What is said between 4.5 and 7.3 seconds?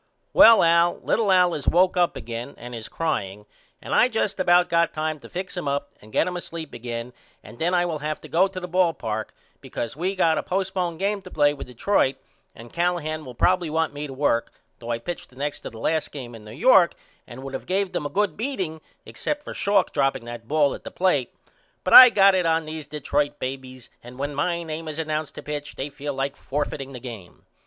got time to fix him up and get him asleep again